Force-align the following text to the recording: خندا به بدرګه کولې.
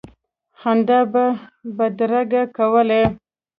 خندا 0.59 0.99
به 1.11 1.23
بدرګه 1.77 2.43
کولې. 2.57 3.03